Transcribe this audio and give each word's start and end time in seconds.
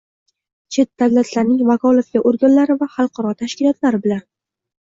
chet 0.77 0.89
davlatlarning 1.01 1.61
vakolatli 1.67 2.23
organlari 2.31 2.79
va 2.81 2.91
xalqaro 2.97 3.35
tashkilotlar 3.43 4.01
bilan 4.09 4.27